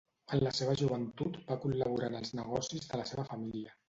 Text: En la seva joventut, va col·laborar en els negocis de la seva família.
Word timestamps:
En 0.35 0.39
la 0.45 0.51
seva 0.59 0.77
joventut, 0.79 1.37
va 1.49 1.57
col·laborar 1.65 2.09
en 2.13 2.17
els 2.21 2.33
negocis 2.39 2.89
de 2.95 3.01
la 3.03 3.07
seva 3.11 3.27
família. 3.29 3.77